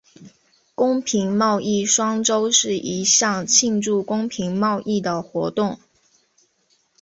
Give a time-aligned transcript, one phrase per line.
[0.73, 5.77] 公平贸易双周是一项庆祝公平贸易的活动。